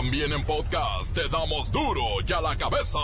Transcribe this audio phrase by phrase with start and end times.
[0.00, 2.98] También en podcast te damos duro y a la cabeza.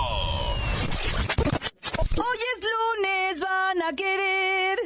[2.17, 4.79] Hoy es lunes, van a querer.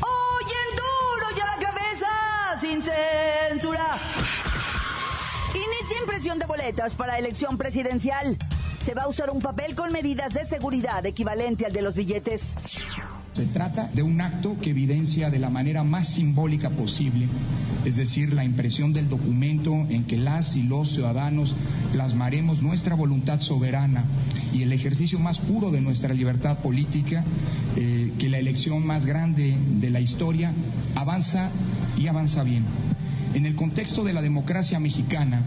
[0.00, 2.06] Hoy en duro y a la cabeza,
[2.60, 3.98] sin censura.
[5.52, 8.38] Inicia impresión de boletas para elección presidencial.
[8.80, 12.54] Se va a usar un papel con medidas de seguridad equivalente al de los billetes.
[13.32, 17.28] Se trata de un acto que evidencia de la manera más simbólica posible,
[17.84, 21.54] es decir, la impresión del documento en que las y los ciudadanos
[21.92, 24.04] plasmaremos nuestra voluntad soberana
[24.52, 27.22] y el ejercicio más puro de nuestra libertad política,
[27.76, 30.52] eh, que la elección más grande de la historia
[30.96, 31.50] avanza
[31.96, 32.64] y avanza bien.
[33.34, 35.42] En el contexto de la democracia mexicana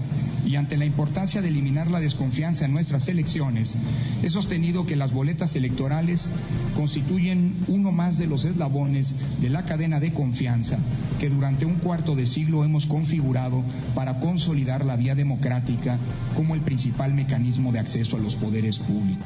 [0.53, 3.75] y ante la importancia de eliminar la desconfianza en nuestras elecciones,
[4.21, 6.29] he sostenido que las boletas electorales
[6.75, 10.77] constituyen uno más de los eslabones de la cadena de confianza
[11.19, 13.63] que durante un cuarto de siglo hemos configurado
[13.95, 15.97] para consolidar la vía democrática
[16.35, 19.25] como el principal mecanismo de acceso a los poderes públicos.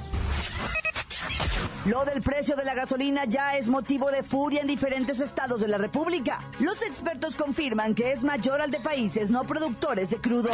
[1.87, 5.67] Lo del precio de la gasolina ya es motivo de furia en diferentes estados de
[5.67, 6.39] la República.
[6.59, 10.51] Los expertos confirman que es mayor al de países no productores de crudo.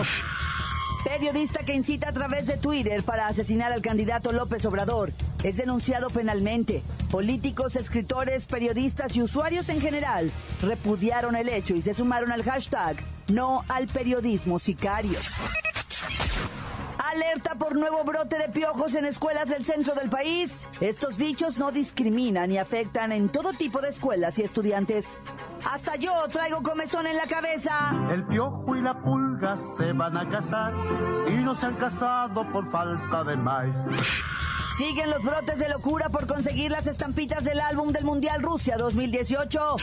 [1.04, 5.12] Periodista que incita a través de Twitter para asesinar al candidato López Obrador
[5.44, 6.82] es denunciado penalmente.
[7.12, 12.96] Políticos, escritores, periodistas y usuarios en general repudiaron el hecho y se sumaron al hashtag
[13.28, 15.20] no al periodismo sicario.
[17.14, 20.66] Alerta por nuevo brote de piojos en escuelas del centro del país.
[20.82, 25.22] Estos bichos no discriminan y afectan en todo tipo de escuelas y estudiantes.
[25.64, 27.94] Hasta yo traigo comezón en la cabeza.
[28.12, 30.74] El piojo y la pulga se van a casar
[31.28, 33.76] y no se han casado por falta de maíz.
[34.76, 39.76] Siguen los brotes de locura por conseguir las estampitas del álbum del Mundial Rusia 2018.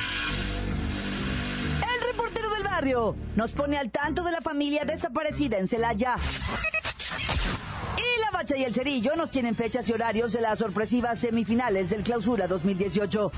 [1.94, 6.16] El reportero del barrio nos pone al tanto de la familia desaparecida en Celaya.
[8.48, 13.30] Y el Cerillo nos tienen fechas y horarios de las sorpresivas semifinales del Clausura 2018.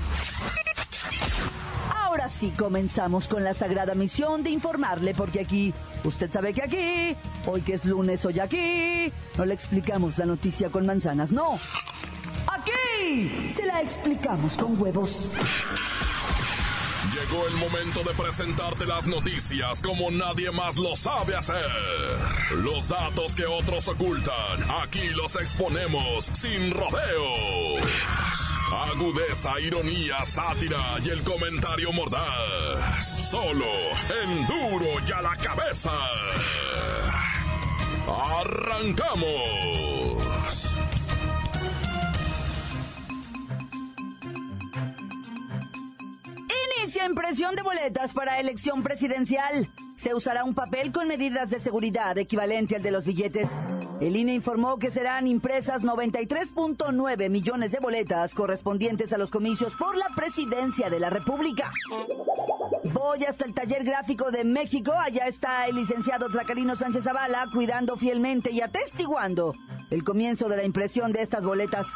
[1.97, 5.73] Ahora sí comenzamos con la sagrada misión de informarle, porque aquí,
[6.05, 10.69] usted sabe que aquí, hoy que es lunes, hoy aquí, no le explicamos la noticia
[10.69, 11.59] con manzanas, no.
[12.47, 15.31] Aquí se la explicamos con huevos.
[17.29, 21.65] Llegó el momento de presentarte las noticias como nadie más lo sabe hacer.
[22.55, 27.81] Los datos que otros ocultan, aquí los exponemos sin rodeos.
[28.89, 33.29] Agudeza, ironía, sátira y el comentario mordaz.
[33.31, 33.71] Solo
[34.23, 35.91] en duro y a la cabeza.
[38.07, 39.92] ¡Arrancamos!
[47.05, 49.69] Impresión de boletas para elección presidencial.
[49.95, 53.49] Se usará un papel con medidas de seguridad equivalente al de los billetes.
[53.99, 59.95] El INE informó que serán impresas 93.9 millones de boletas correspondientes a los comicios por
[59.97, 61.71] la presidencia de la República.
[62.85, 64.93] Voy hasta el taller gráfico de México.
[64.93, 69.53] Allá está el licenciado Tracarino Sánchez Zavala cuidando fielmente y atestiguando
[69.89, 71.87] el comienzo de la impresión de estas boletas.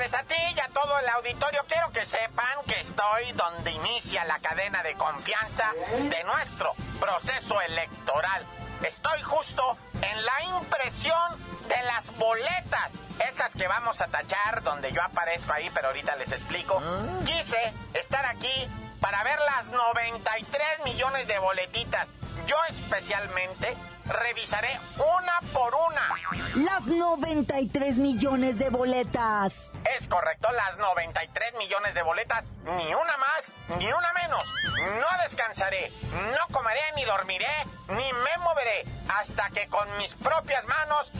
[0.00, 1.62] Tardes a ti y a todo el auditorio.
[1.68, 5.74] Quiero que sepan que estoy donde inicia la cadena de confianza
[6.08, 8.46] de nuestro proceso electoral.
[8.82, 12.94] Estoy justo en la impresión de las boletas.
[13.28, 16.82] Esas que vamos a tachar donde yo aparezco ahí, pero ahorita les explico.
[17.26, 17.60] Quise
[17.92, 18.70] estar aquí
[19.02, 22.08] para ver las 93 millones de boletitas.
[22.46, 26.08] Yo especialmente revisaré una por una.
[26.56, 29.72] Las 93 millones de boletas.
[29.96, 34.44] Es correcto, las 93 millones de boletas, ni una más, ni una menos.
[34.76, 37.46] No descansaré, no comeré ni dormiré,
[37.88, 41.10] ni me moveré hasta que con mis propias manos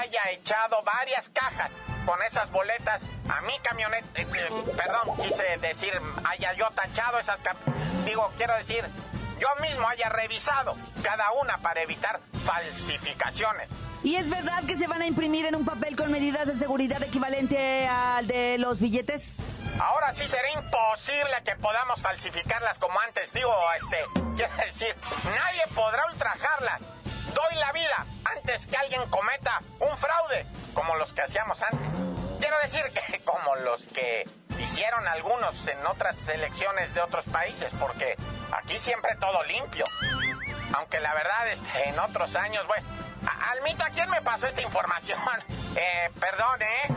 [0.00, 1.72] haya echado varias cajas
[2.06, 4.06] con esas boletas a mi camioneta.
[4.20, 5.92] eh, eh, perdón, quise decir,
[6.24, 7.42] haya yo tachado esas...
[8.04, 8.84] Digo, quiero decir,
[9.40, 13.70] yo mismo haya revisado cada una para evitar falsificaciones.
[14.02, 17.02] ¿Y es verdad que se van a imprimir en un papel con medidas de seguridad
[17.02, 19.34] equivalente al de los billetes?
[19.78, 23.32] Ahora sí será imposible que podamos falsificarlas como antes.
[23.32, 24.04] Digo, este,
[24.36, 24.94] quiero decir,
[25.24, 26.82] nadie podrá ultrajarlas.
[27.34, 31.88] Doy la vida antes que alguien cometa un fraude, como los que hacíamos antes.
[32.40, 34.28] Quiero decir que como los que
[34.58, 38.16] hicieron algunos en otras elecciones de otros países, porque
[38.52, 39.84] aquí siempre todo limpio.
[40.74, 42.86] Aunque la verdad, este, en otros años, bueno,
[43.52, 45.18] Almita, ¿quién me pasó esta información?
[45.76, 46.92] Eh, perdón, ¿eh?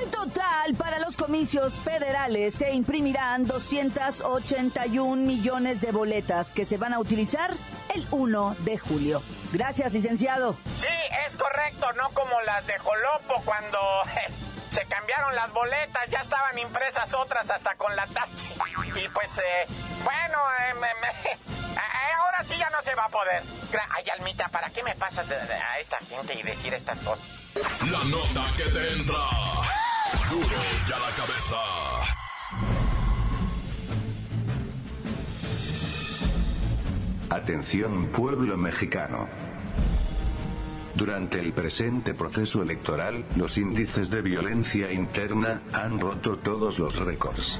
[0.00, 6.94] En total, para los comicios federales se imprimirán 281 millones de boletas que se van
[6.94, 7.52] a utilizar
[7.94, 9.22] el 1 de julio.
[9.52, 10.56] Gracias, licenciado.
[10.74, 10.88] Sí,
[11.26, 13.78] es correcto, no como las de Jolopo cuando
[14.74, 18.46] se cambiaron las boletas, ya estaban impresas otras hasta con la tacha.
[18.96, 19.66] Y pues, eh,
[20.02, 20.74] bueno, eh,
[21.36, 23.44] eh, ahora sí ya no se va a poder.
[23.90, 27.24] Ay, Almita, ¿para qué me pasas a esta gente y decir estas cosas?
[27.88, 29.28] La nota que te entra.
[30.28, 31.56] Duro ya la cabeza.
[37.30, 39.28] Atención pueblo mexicano.
[40.94, 47.58] Durante el presente proceso electoral, los índices de violencia interna han roto todos los récords.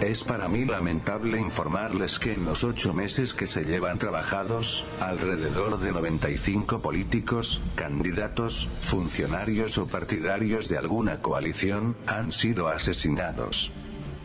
[0.00, 5.80] Es para mí lamentable informarles que en los ocho meses que se llevan trabajados, alrededor
[5.80, 13.72] de 95 políticos, candidatos, funcionarios o partidarios de alguna coalición, han sido asesinados.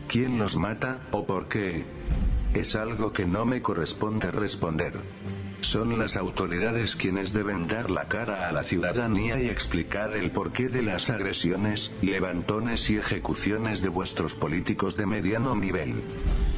[0.08, 1.86] ¿Quién los mata, o por qué?
[2.54, 4.92] Es algo que no me corresponde responder.
[5.62, 10.68] Son las autoridades quienes deben dar la cara a la ciudadanía y explicar el porqué
[10.68, 16.02] de las agresiones, levantones y ejecuciones de vuestros políticos de mediano nivel.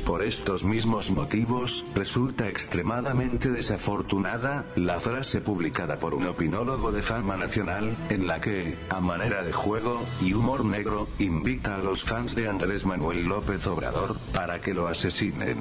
[0.06, 7.36] Por estos mismos motivos, resulta extremadamente desafortunada la frase publicada por un opinólogo de fama
[7.36, 12.34] nacional, en la que, a manera de juego y humor negro, invita a los fans
[12.34, 15.58] de Andrés Manuel López Obrador, para que lo asesinen.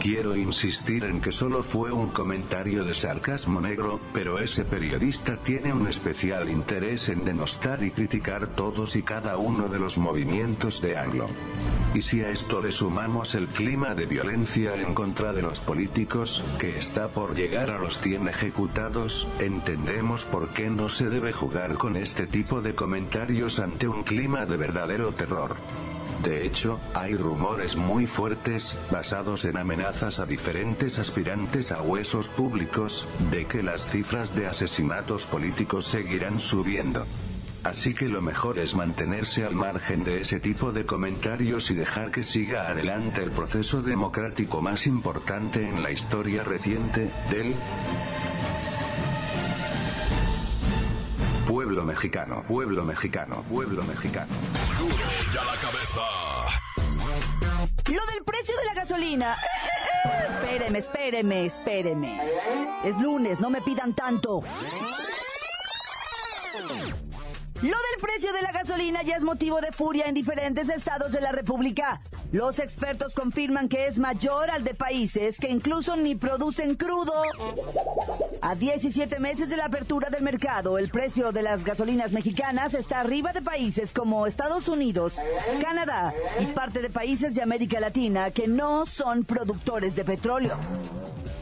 [0.00, 5.72] Quiero insistir en que solo fue un comentario de sarcasmo negro, pero ese periodista tiene
[5.72, 10.96] un especial interés en denostar y criticar todos y cada uno de los movimientos de
[10.96, 11.28] Anglo.
[11.94, 16.44] Y si a esto le sumamos el clima de violencia en contra de los políticos,
[16.58, 21.74] que está por llegar a los 100 ejecutados, entendemos por qué no se debe jugar
[21.74, 25.56] con este tipo de comentarios ante un clima de verdadero terror.
[26.22, 33.06] De hecho, hay rumores muy fuertes, basados en amenazas a diferentes aspirantes a huesos públicos,
[33.30, 37.06] de que las cifras de asesinatos políticos seguirán subiendo.
[37.64, 42.12] Así que lo mejor es mantenerse al margen de ese tipo de comentarios y dejar
[42.12, 47.56] que siga adelante el proceso democrático más importante en la historia reciente, del
[51.76, 54.32] pueblo mexicano, pueblo mexicano, pueblo mexicano.
[54.78, 54.96] Duro
[55.34, 56.00] ya la cabeza.
[57.92, 59.36] Lo del precio de la gasolina.
[60.26, 62.20] Espéreme, espéreme, espéreme.
[62.82, 64.42] Es lunes, no me pidan tanto.
[67.62, 71.20] Lo del precio de la gasolina ya es motivo de furia en diferentes estados de
[71.20, 72.00] la República.
[72.32, 77.12] Los expertos confirman que es mayor al de países que incluso ni producen crudo.
[78.46, 83.00] A 17 meses de la apertura del mercado, el precio de las gasolinas mexicanas está
[83.00, 85.16] arriba de países como Estados Unidos,
[85.60, 90.56] Canadá y parte de países de América Latina que no son productores de petróleo.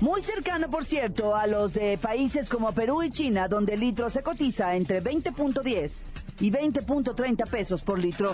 [0.00, 4.08] Muy cercano, por cierto, a los de países como Perú y China, donde el litro
[4.08, 6.04] se cotiza entre 20.10
[6.40, 8.32] y 20.30 pesos por litro.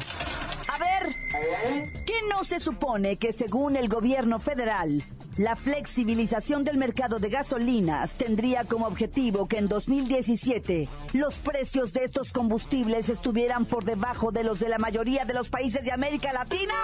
[1.01, 5.03] Ver, ¿qué no se supone que según el gobierno federal,
[5.37, 12.05] la flexibilización del mercado de gasolinas tendría como objetivo que en 2017 los precios de
[12.05, 16.33] estos combustibles estuvieran por debajo de los de la mayoría de los países de América
[16.33, 16.75] Latina?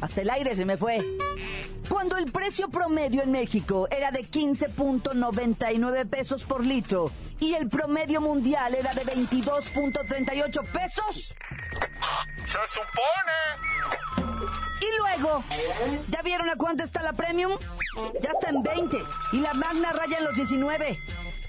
[0.00, 0.98] Hasta el aire se me fue.
[1.88, 7.10] Cuando el precio promedio en México era de 15.99 pesos por litro
[7.40, 11.34] y el promedio mundial era de 22.38 pesos.
[12.44, 14.34] Se supone.
[14.80, 15.42] Y luego,
[16.08, 17.52] ¿ya vieron a cuánto está la premium?
[18.20, 18.98] Ya está en 20
[19.32, 20.98] y la magna raya en los 19.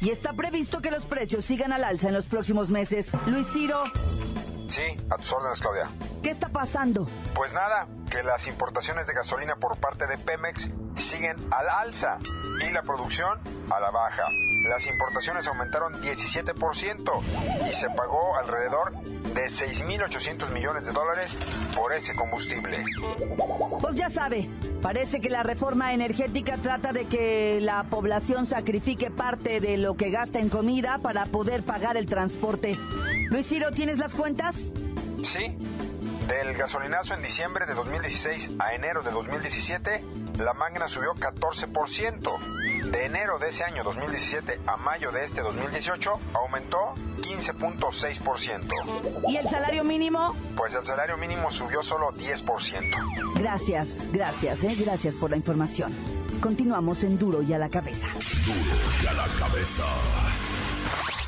[0.02, 3.10] Y está previsto que los precios sigan al alza en los próximos meses.
[3.26, 3.84] Luis Ciro.
[4.68, 5.90] Sí, a tus órdenes, Claudia.
[6.24, 7.08] ¿Qué está pasando?
[7.34, 12.18] Pues nada, que las importaciones de gasolina por parte de Pemex siguen al alza
[12.62, 14.24] y la producción a la baja.
[14.70, 18.94] Las importaciones aumentaron 17% y se pagó alrededor
[19.36, 21.40] de 6.800 millones de dólares
[21.76, 22.84] por ese combustible.
[23.80, 24.50] Pues ya sabe,
[24.82, 30.10] parece que la reforma energética trata de que la población sacrifique parte de lo que
[30.10, 32.78] gasta en comida para poder pagar el transporte.
[33.30, 34.56] Luis Ciro, ¿tienes las cuentas?
[35.24, 35.58] Sí,
[36.28, 40.04] del gasolinazo en diciembre de 2016 a enero de 2017,
[40.38, 42.92] la Magna subió 14%.
[42.92, 49.24] De enero de ese año 2017 a mayo de este 2018, aumentó 15.6%.
[49.28, 50.36] ¿Y el salario mínimo?
[50.56, 53.40] Pues el salario mínimo subió solo 10%.
[53.40, 55.92] Gracias, gracias, eh, gracias por la información.
[56.42, 58.10] Continuamos en Duro y a la cabeza.
[58.46, 59.84] Duro y a la cabeza.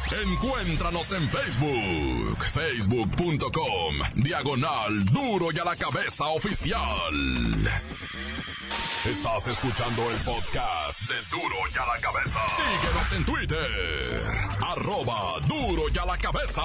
[0.09, 6.79] Encuéntranos en Facebook, facebook.com, diagonal duro y a la cabeza oficial.
[9.09, 12.39] Estás escuchando el podcast de Duro y a la cabeza.
[12.57, 16.63] Síguenos en Twitter, arroba duro y a la cabeza.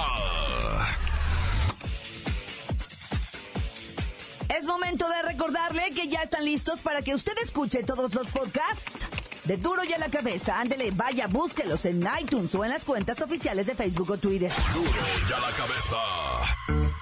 [4.49, 9.07] Es momento de recordarle que ya están listos para que usted escuche todos los podcasts
[9.45, 10.59] de Duro y a la Cabeza.
[10.59, 14.51] Ándele, vaya, búsquelos en iTunes o en las cuentas oficiales de Facebook o Twitter.
[14.73, 14.89] Duro
[15.29, 16.92] y a la cabeza.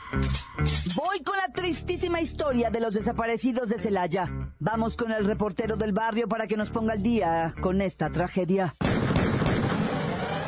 [0.96, 4.30] Voy con la tristísima historia de los desaparecidos de Celaya.
[4.60, 8.76] Vamos con el reportero del barrio para que nos ponga al día con esta tragedia.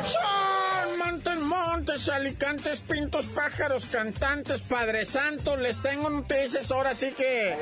[0.06, 5.56] Son montes, montes, alicantes, pintos, pájaros, cantantes, Padre Santo.
[5.56, 7.56] Les tengo noticias ahora sí que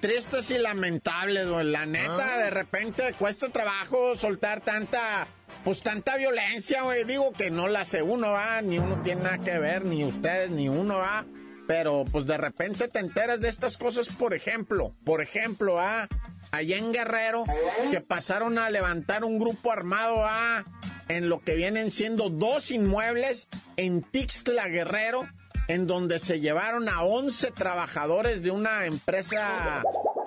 [0.00, 1.66] tristes y lamentables, güey.
[1.66, 5.26] La neta, de repente cuesta trabajo soltar tanta,
[5.64, 7.04] pues tanta violencia, güey.
[7.04, 8.62] Digo que no la hace uno, va.
[8.62, 11.26] Ni uno tiene nada que ver, ni ustedes, ni uno, va.
[11.68, 16.08] Pero pues de repente te enteras de estas cosas, por ejemplo, por ejemplo, ah,
[16.50, 17.44] allá en Guerrero,
[17.90, 20.64] que pasaron a levantar un grupo armado ah,
[21.08, 25.28] en lo que vienen siendo dos inmuebles en Tixtla Guerrero,
[25.68, 29.82] en donde se llevaron a 11 trabajadores de una empresa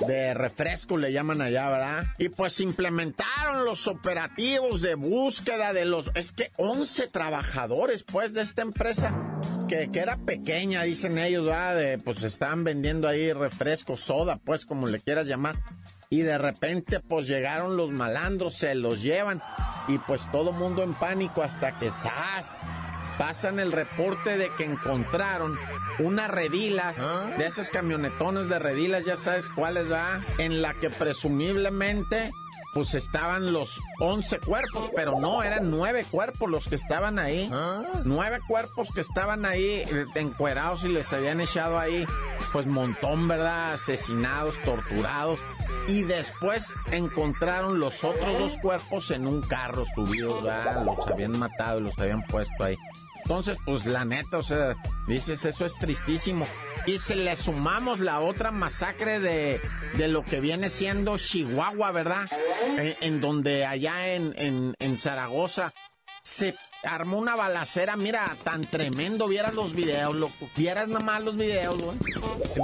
[0.05, 2.03] de refresco, le llaman allá, ¿verdad?
[2.19, 6.11] Y pues implementaron los operativos de búsqueda de los...
[6.13, 9.30] Es que 11 trabajadores, pues, de esta empresa,
[9.91, 11.99] que, era pequeña, dicen ellos, ¿verdad?
[12.03, 15.55] Pues estaban vendiendo ahí refresco, soda, pues, como le quieras llamar.
[16.09, 19.41] Y de repente, pues, llegaron los malandros, se los llevan.
[19.87, 22.59] Y pues todo mundo en pánico hasta que ¡zas!
[23.21, 25.55] Pasan el reporte de que encontraron
[25.99, 26.91] una redila,
[27.37, 32.31] de esas camionetones de redilas, ya sabes cuáles, va, en la que presumiblemente
[32.73, 37.51] pues estaban los 11 cuerpos, pero no, eran nueve cuerpos los que estaban ahí.
[38.05, 42.07] Nueve cuerpos que estaban ahí eh, encuerados y les habían echado ahí,
[42.53, 43.73] pues montón, ¿verdad?
[43.73, 45.39] Asesinados, torturados.
[45.87, 50.85] Y después encontraron los otros dos cuerpos en un carro subidos, ¿verdad?
[50.85, 52.77] Los habían matado y los habían puesto ahí.
[53.23, 54.75] Entonces, pues la neta, o sea,
[55.07, 56.45] dices, eso es tristísimo.
[56.85, 59.61] Y si le sumamos la otra masacre de,
[59.95, 62.27] de lo que viene siendo Chihuahua, ¿verdad?
[63.01, 65.73] En, donde allá en, en, en Zaragoza
[66.23, 71.35] se armó una balacera, mira, tan tremendo, vieras los videos, loco, vieras nada más los
[71.35, 71.97] videos, güey,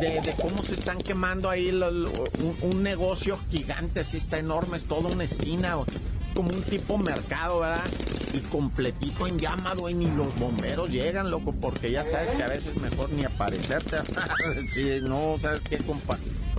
[0.01, 5.23] de, cómo se están quemando ahí un negocio gigante, así está enorme, es toda una
[5.23, 5.87] esquina, güey,
[6.37, 7.83] como un tipo mercado, ¿verdad?
[8.31, 12.47] Y completito en llamas, güey, ni los bomberos llegan, loco, porque ya sabes que a
[12.47, 13.97] veces mejor ni aparecerte,
[14.67, 16.15] si no, ¿sabes qué, compa?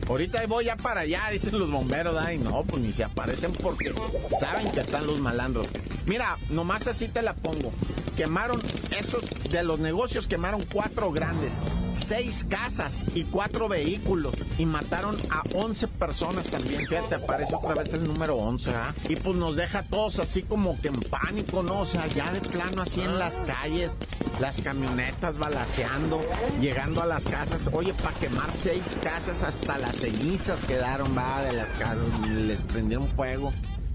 [0.08, 3.92] Ahorita voy ya para allá, dicen los bomberos, ay no, pues ni se aparecen porque
[4.40, 5.68] saben que están los malandros.
[6.06, 7.70] Mira, nomás así te la pongo.
[8.16, 8.60] Quemaron
[8.98, 11.60] esos de los negocios, quemaron cuatro grandes,
[11.92, 16.80] seis casas y cuatro vehículos y mataron a 11 personas también.
[16.80, 18.94] Fíjate, aparece otra vez el número 11, ¿ah?
[19.08, 21.80] Y pues nos deja todos así como que en pánico, ¿no?
[21.80, 23.98] O sea, ya de plano así en las calles,
[24.40, 26.20] las camionetas balaceando,
[26.60, 27.70] llegando a las casas.
[27.72, 33.08] Oye, para quemar seis casas, hasta las cenizas quedaron, va, de las casas, les prendieron
[33.08, 33.52] fuego.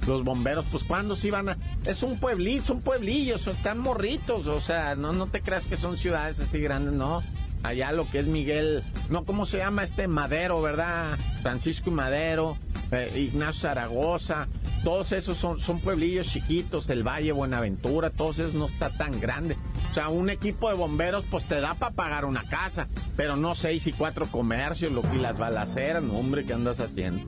[0.08, 1.58] Los bomberos, pues cuando se iban a...
[1.86, 5.98] Es un pueblito, son pueblillos, tan morritos, o sea, no, no te creas que son
[5.98, 7.24] ciudades así grandes, no.
[7.64, 11.18] Allá lo que es Miguel, no, ¿cómo se llama este Madero, verdad?
[11.42, 12.58] Francisco Madero,
[12.92, 14.50] eh, Ignacio Zaragoza,
[14.84, 19.56] todos esos son, son pueblillos chiquitos, del Valle, Buenaventura, todos esos no está tan grande.
[19.94, 23.54] O sea, un equipo de bomberos pues te da para pagar una casa, pero no
[23.54, 27.24] seis y cuatro comercios, lo, y las balaceras, no, hombre, ¿qué andas haciendo?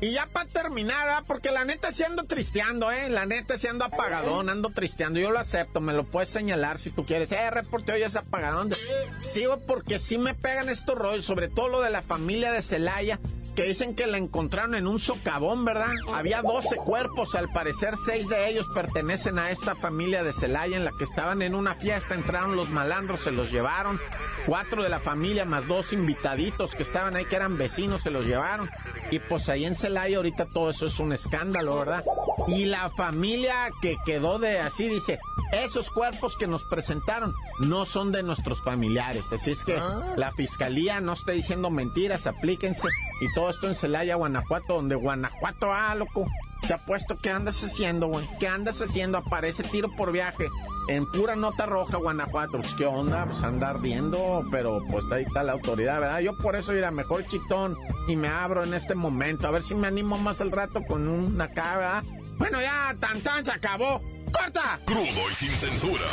[0.00, 3.08] Y ya para terminar, porque la neta sí ando tristeando, ¿eh?
[3.08, 5.20] La neta sí ando apagadón, ando tristeando.
[5.20, 7.30] Yo lo acepto, me lo puedes señalar si tú quieres.
[7.30, 8.70] Eh, reporteo ya es apagadón.
[8.70, 13.20] Güey, porque sí me pegan estos rollos, sobre todo lo de la familia de Celaya.
[13.60, 15.90] Que dicen que la encontraron en un socavón, ¿verdad?
[16.14, 20.86] Había 12 cuerpos, al parecer 6 de ellos pertenecen a esta familia de Celaya en
[20.86, 24.00] la que estaban en una fiesta, entraron los malandros, se los llevaron.
[24.46, 28.24] Cuatro de la familia más dos invitaditos que estaban ahí, que eran vecinos, se los
[28.24, 28.70] llevaron.
[29.10, 32.02] Y pues ahí en Celaya ahorita todo eso es un escándalo, ¿verdad?
[32.48, 35.18] Y la familia que quedó de así dice,
[35.52, 39.26] esos cuerpos que nos presentaron no son de nuestros familiares.
[39.30, 39.78] Así es que
[40.16, 42.88] la fiscalía no está diciendo mentiras, aplíquense.
[43.20, 46.26] Y todo esto en Celaya, Guanajuato, donde Guanajuato, ah, loco,
[46.66, 48.26] se ha puesto, ¿qué andas haciendo, güey?
[48.38, 49.18] ¿Qué andas haciendo?
[49.18, 50.48] Aparece tiro por viaje.
[50.88, 52.58] En pura nota roja, Guanajuato.
[52.60, 53.26] Pues, ¿qué onda?
[53.26, 56.20] Pues anda ardiendo, pero pues ahí está la autoridad, ¿verdad?
[56.20, 57.76] Yo por eso iré mejor chitón
[58.08, 59.46] y me abro en este momento.
[59.46, 62.02] A ver si me animo más al rato con una cara.
[62.38, 64.00] Bueno, ya, tan tan se acabó.
[64.32, 64.80] corta.
[64.86, 66.06] Crudo y sin censura.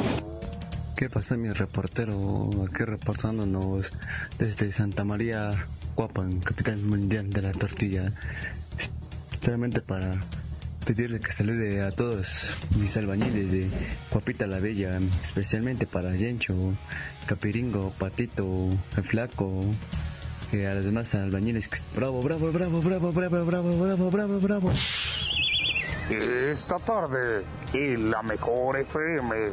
[1.00, 2.50] ¿Qué pasa, mi reportero?
[2.68, 3.94] Aquí reportándonos
[4.38, 5.66] desde Santa María,
[5.96, 8.12] Guapan, capital mundial de la tortilla.
[9.40, 10.20] Solamente para
[10.86, 13.72] pedirle que salude a todos mis albañiles de
[14.12, 16.78] Guapita la Bella, especialmente para Yencho,
[17.28, 19.64] Capiringo, Patito, el Flaco,
[20.52, 21.70] y a los demás albañiles.
[21.96, 24.74] Bravo, bravo, bravo, bravo, bravo, bravo, bravo, bravo, bravo.
[26.10, 29.52] Esta tarde, en la mejor FM,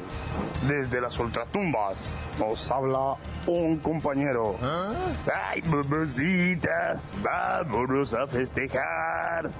[0.66, 4.56] desde las ultratumbas, nos habla un compañero.
[5.30, 6.98] ¡Ay, mamacita!
[7.22, 9.50] ¡Vámonos a festejar!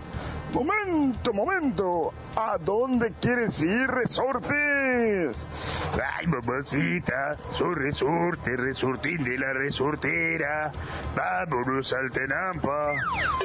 [0.55, 2.15] ¡Momento, momento!
[2.35, 5.47] ¿A dónde quieres ir, resortes?
[6.17, 7.37] ¡Ay, mamacita!
[7.51, 10.73] Soy resorte, resortín de la resortera.
[11.15, 12.95] ¡Vámonos al Tenampa!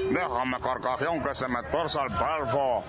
[0.10, 2.86] Déjame carcajeón que se me torza el palfo.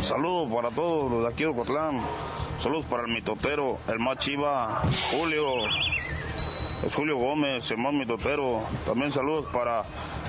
[0.00, 2.00] Saludos para todos los de aquí de Ocotlán.
[2.60, 4.80] Saludos para el mitotero, el más chiva,
[5.10, 5.48] Julio.
[6.86, 8.62] Es Julio Gómez, el más mitotero.
[8.86, 9.82] También saludos para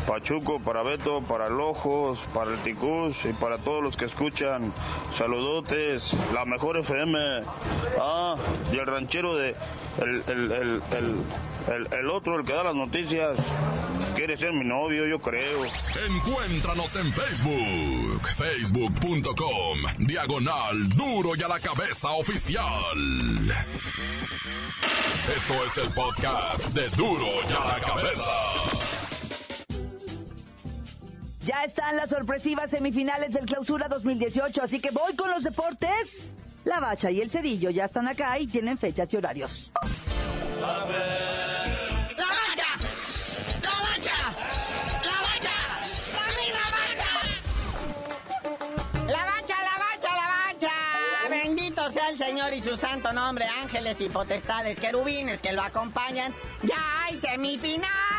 [0.07, 4.73] Pachuco, para Beto, para Lojos, para el Ticús y para todos los que escuchan.
[5.13, 7.19] Saludotes, la mejor FM.
[8.01, 8.35] Ah,
[8.71, 9.55] y el ranchero de.
[10.01, 10.81] El, el, el,
[11.71, 13.37] el, el otro, el que da las noticias.
[14.25, 15.65] Quiere ser mi novio, yo creo.
[16.07, 22.61] Encuéntranos en Facebook, facebook.com, diagonal duro y a la cabeza oficial.
[25.35, 28.31] Esto es el podcast de duro y a la cabeza.
[31.41, 36.31] Ya están las sorpresivas semifinales del Clausura 2018, así que voy con los deportes.
[36.63, 39.69] La Bacha y el Cerillo ya están acá y tienen fechas y horarios.
[40.61, 40.85] ¡La
[52.63, 56.33] su santo nombre, ángeles y potestades, querubines que lo acompañan.
[56.61, 57.17] Ya hay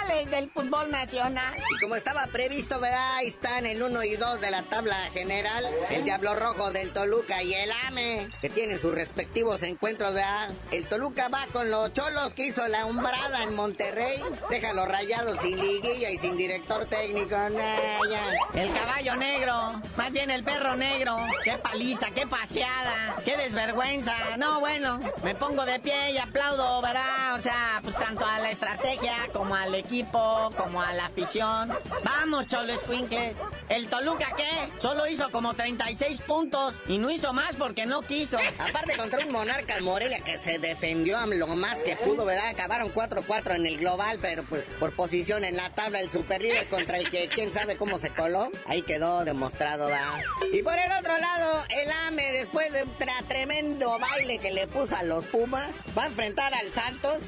[0.04, 1.54] semifinales del fútbol nacional.
[1.74, 3.16] Y como estaba previsto, ¿verdad?
[3.16, 5.66] Ahí están el 1 y 2 de la tabla general.
[5.90, 10.50] El Diablo Rojo del Toluca y el AME, que tienen sus respectivos encuentros, ¿verdad?
[10.70, 14.22] El Toluca va con los cholos que hizo la umbrada en Monterrey.
[14.50, 17.36] Deja los rayados sin liguilla y sin director técnico.
[17.36, 18.60] Nah, ya.
[18.60, 21.16] El caballo negro, más bien el perro negro.
[21.44, 24.14] Qué paliza, qué paseada, qué desvergüenza.
[24.36, 27.34] No, bueno, me pongo de pie y aplaudo, ¿verdad?
[27.36, 31.72] O sea, pues tanto a la estrategia como al equipo, como a la afición.
[32.04, 33.36] Vamos, Choles Quincles.
[33.68, 34.70] ¿El Toluca qué?
[34.80, 38.38] Solo hizo como 36 puntos y no hizo más porque no quiso.
[38.58, 42.48] Aparte contra un Monarcas Morelia que se defendió lo más que pudo, ¿verdad?
[42.48, 46.98] Acabaron 4-4 en el global, pero pues por posición en la tabla el superlíder contra
[46.98, 48.50] el que quién sabe cómo se coló.
[48.66, 50.22] Ahí quedó demostrado, ¿verdad?
[50.52, 52.90] Y por el otro lado, el AME, después de un
[53.28, 57.22] tremendo baile que le puso a los Pumas, va a enfrentar al Santos,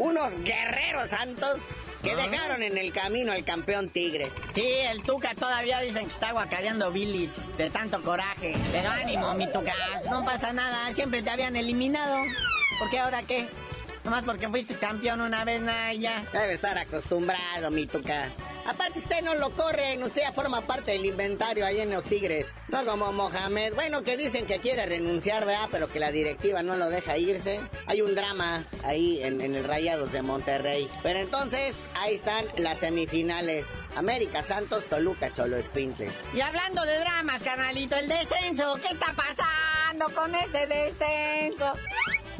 [0.00, 1.58] unos guerreros Santos.
[2.02, 4.30] Que dejaron en el camino al campeón Tigres.
[4.54, 8.54] Sí, el Tuca todavía dicen que está guacareando bilis de tanto coraje.
[8.72, 9.74] Pero ánimo, mi Tuca,
[10.10, 12.16] no pasa nada, siempre te habían eliminado.
[12.78, 13.46] ¿Por qué ahora qué?
[14.02, 16.24] Nomás porque fuiste campeón una vez, nada, ya.
[16.32, 18.30] Debe estar acostumbrado, mi Tuca.
[18.70, 22.46] Aparte, usted no lo corren, usted ya forma parte del inventario ahí en los Tigres.
[22.68, 23.74] No como Mohamed.
[23.74, 25.68] Bueno, que dicen que quiere renunciar, ¿verdad?
[25.72, 27.60] Pero que la directiva no lo deja irse.
[27.86, 30.88] Hay un drama ahí en, el Rayados de Monterrey.
[31.02, 33.66] Pero entonces, ahí están las semifinales.
[33.96, 36.08] América, Santos, Toluca, Cholo Escuincle.
[36.32, 41.74] Y hablando de dramas, carnalito, el descenso, ¿qué está pasando con ese descenso?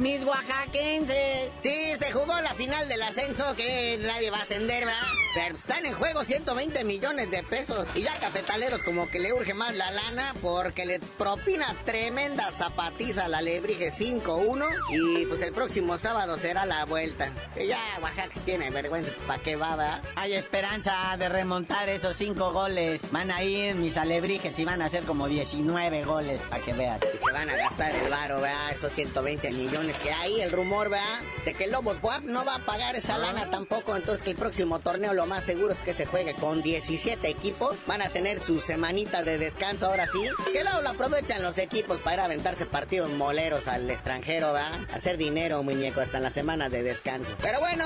[0.00, 1.50] Mis oaxaquenses.
[1.62, 5.02] Sí, se jugó la final del ascenso que nadie va a ascender, ¿verdad?
[5.34, 7.86] Pero están en juego 120 millones de pesos.
[7.94, 13.26] Y ya cafetaleros como que le urge más la lana porque le propina tremenda zapatiza
[13.26, 14.64] a la Lebrige 5-1.
[14.90, 17.30] Y pues el próximo sábado será la vuelta.
[17.54, 19.12] Que ya Oaxaca tiene vergüenza.
[19.26, 20.02] ¿Para qué va, verdad?
[20.16, 23.02] Hay esperanza de remontar esos cinco goles.
[23.12, 27.00] Van a ir mis alebrijes y van a hacer como 19 goles, para que veas.
[27.14, 28.72] Y se van a gastar el varo, ¿verdad?
[28.72, 30.40] Esos 120 millones que hay.
[30.40, 31.20] El rumor, ¿verdad?
[31.44, 33.94] De que Lobos Buap no va a pagar esa lana tampoco.
[33.94, 37.29] Entonces que el próximo torneo lo lo más seguro es que se juegue con 17
[37.29, 37.76] equipos.
[37.87, 40.22] Van a tener su semanita de descanso ahora sí.
[40.50, 44.87] Que luego lo aprovechan los equipos para ir a aventarse partidos moleros al extranjero, ¿va?
[44.94, 47.31] Hacer dinero, muñeco, hasta en las semanas de descanso.
[47.42, 47.85] Pero bueno,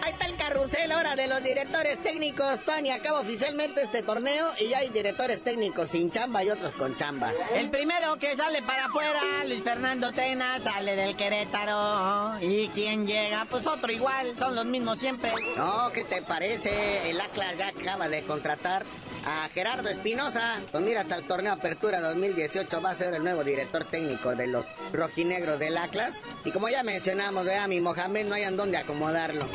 [0.00, 2.60] ahí está el carrusel ahora de los directores técnicos.
[2.64, 6.96] Tony acaba oficialmente este torneo y ya hay directores técnicos sin chamba y otros con
[6.96, 7.32] chamba.
[7.54, 12.40] El primero que sale para afuera, Luis Fernando Tena, sale del Querétaro.
[12.40, 13.44] ¿Y quién llega?
[13.48, 15.32] Pues otro igual, son los mismos siempre.
[15.56, 17.10] No, ¿qué te parece?
[17.10, 18.84] El Atlas ya acaba de contratar
[19.24, 20.60] a Gerardo Espinosa.
[20.72, 24.48] Pues mira, hasta el torneo Apertura 2018 va a ser el nuevo director técnico de
[24.48, 26.20] los rojinegros del Atlas.
[26.44, 29.46] Y como ya mencionamos, vea, mi Mohamed no hay en dónde acomodarlo.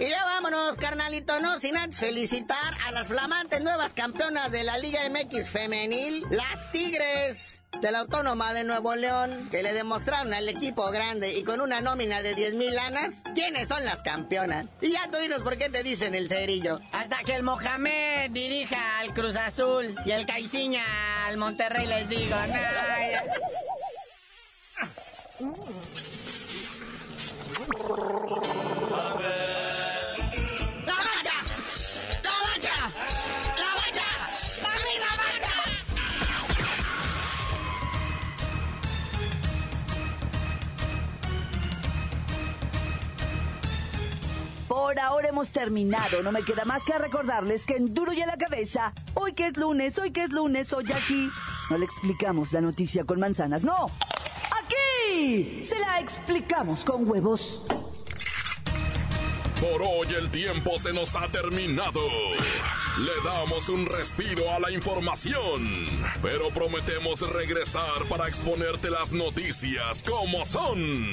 [0.00, 4.78] Y ya vámonos, carnalito, no sin antes felicitar a las flamantes nuevas campeonas de la
[4.78, 10.48] Liga MX femenil, las Tigres de la Autónoma de Nuevo León, que le demostraron al
[10.48, 14.68] equipo grande y con una nómina de 10 mil lanas, quiénes son las campeonas.
[14.80, 16.80] Y ya tú dinos por qué te dicen el cerillo.
[16.92, 22.36] Hasta que el Mohamed dirija al Cruz Azul y el Caiciña al Monterrey, les digo,
[22.36, 22.56] nah,
[44.80, 46.22] Por ahora hemos terminado.
[46.22, 49.44] No me queda más que recordarles que en Duro y a la cabeza, hoy que
[49.44, 51.28] es lunes, hoy que es lunes, hoy aquí,
[51.68, 53.90] no le explicamos la noticia con manzanas, no.
[54.62, 57.62] Aquí se la explicamos con huevos.
[59.60, 62.00] Por hoy el tiempo se nos ha terminado.
[63.00, 65.84] Le damos un respiro a la información,
[66.22, 71.12] pero prometemos regresar para exponerte las noticias como son.